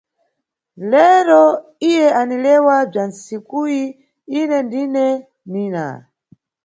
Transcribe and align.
Lero 0.91 1.43
iye 1.89 2.07
anilewa 2.19 2.75
bza 2.91 3.03
ntsikuyi, 3.09 3.83
Ine 4.39 4.57
ndine 4.65 5.05
Nina. 5.51 5.85